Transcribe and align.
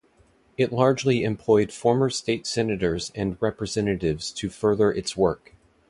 It 0.57 0.71
largely 0.73 1.23
employed 1.23 1.71
former 1.71 2.09
state 2.09 2.47
Senators 2.47 3.11
and 3.13 3.39
Representatives 3.39 4.31
to 4.31 4.49
further 4.49 4.91
its 4.91 5.15
work. 5.15 5.53